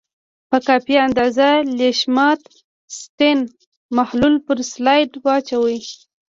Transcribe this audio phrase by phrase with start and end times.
[0.49, 2.37] په کافي اندازه لیشمان
[2.99, 3.39] سټین
[3.97, 5.79] محلول پر سلایډ واچوئ.